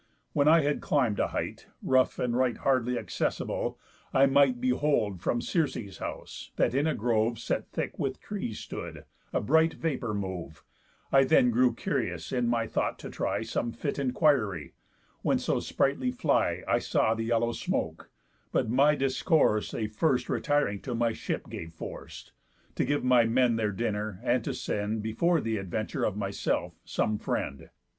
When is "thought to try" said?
12.65-13.43